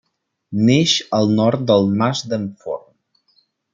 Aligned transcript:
Neix 0.69 0.93
al 1.17 1.29
nord 1.41 1.67
del 1.73 1.85
Mas 2.01 2.23
d'en 2.33 2.49
Forn. 2.65 2.87